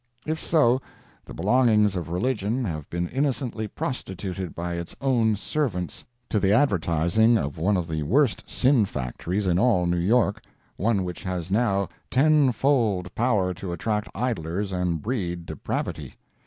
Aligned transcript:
If 0.25 0.39
so, 0.39 0.81
the 1.25 1.33
belongings 1.35 1.95
of 1.95 2.09
religion 2.09 2.65
have 2.65 2.89
been 2.89 3.07
innocently 3.09 3.67
prostituted 3.67 4.55
by 4.55 4.73
its 4.73 4.95
own 4.99 5.35
servants 5.35 6.03
to 6.29 6.39
the 6.39 6.51
advertising 6.51 7.37
of 7.37 7.59
one 7.59 7.77
of 7.77 7.87
the 7.87 8.01
worst 8.01 8.49
sin 8.49 8.85
factories 8.85 9.45
in 9.45 9.59
all 9.59 9.85
New 9.85 9.99
York—one 9.99 11.03
which 11.03 11.21
has 11.21 11.51
now 11.51 11.87
ten 12.09 12.51
fold 12.51 13.13
power 13.13 13.53
to 13.53 13.71
attract 13.73 14.09
idlers 14.15 14.71
and 14.71 15.03
breed 15.03 15.45
depravity. 15.45 16.15